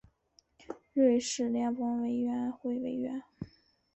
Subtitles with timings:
[0.95, 3.21] 瑞士联邦委员会委员。